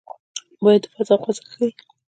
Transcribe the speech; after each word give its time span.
باد 0.63 0.81
د 0.83 0.85
فضا 0.93 1.15
خوځښت 1.21 1.49
ښيي 1.51 1.71